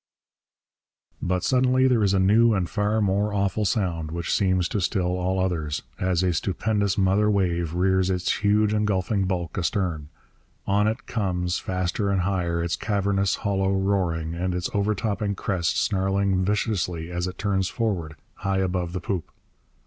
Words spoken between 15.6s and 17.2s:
snarling viciously